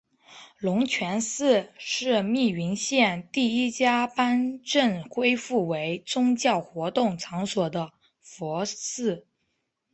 [0.57, 9.27] 龙泉寺是密云县第一家颁证恢复为宗教活动场所的佛寺。